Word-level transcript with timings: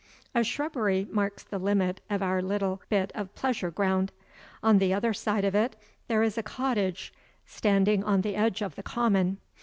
A 0.33 0.43
shrubbery 0.43 1.07
marks 1.11 1.43
the 1.43 1.59
limit 1.59 2.01
of 2.09 2.23
our 2.23 2.41
little 2.41 2.81
bit 2.89 3.11
of 3.13 3.35
pleasure 3.35 3.69
ground. 3.69 4.11
On 4.63 4.79
the 4.79 4.91
other 4.91 5.13
side 5.13 5.45
of 5.45 5.53
it 5.53 5.75
there 6.07 6.23
is 6.23 6.39
a 6.39 6.41
cottage 6.41 7.13
standing 7.45 8.03
on 8.03 8.21
the 8.21 8.35
edge 8.35 8.63
of 8.63 8.73
the 8.73 8.81
common. 8.81 9.37